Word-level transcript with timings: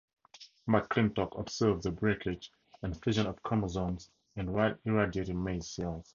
McClintock 0.67 1.39
observed 1.39 1.83
the 1.83 1.91
breakage 1.91 2.51
and 2.81 2.99
fusion 3.03 3.27
of 3.27 3.43
chromosomes 3.43 4.09
in 4.35 4.49
irradiated 4.49 5.35
maize 5.35 5.67
cells. 5.69 6.07